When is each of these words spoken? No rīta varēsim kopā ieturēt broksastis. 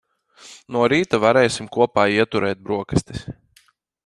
No 0.75 0.81
rīta 0.93 1.19
varēsim 1.25 1.69
kopā 1.77 2.07
ieturēt 2.15 2.65
broksastis. 2.71 3.23